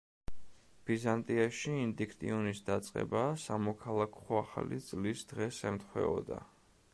[0.85, 6.41] ბიზანტიაში ინდიქტიონის დაწყება სამოქალაქო ახალი წლის დღეს ემთხვეოდა.